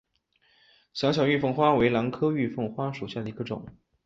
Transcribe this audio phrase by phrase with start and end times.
[0.93, 3.63] 小巧玉凤花为兰科玉凤花属下的一个种。